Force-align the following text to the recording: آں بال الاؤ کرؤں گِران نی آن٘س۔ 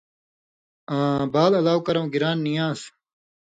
آں 0.97 1.21
بال 1.33 1.53
الاؤ 1.59 1.79
کرؤں 1.85 2.07
گِران 2.13 2.37
نی 2.43 2.53
آن٘س۔ 2.65 2.81